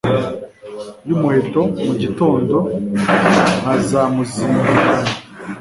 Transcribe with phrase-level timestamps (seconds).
[1.07, 2.55] y' umuhetoMu gitondo
[3.61, 5.11] nkazawuzindukana.